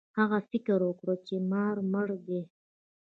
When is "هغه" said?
0.17-0.37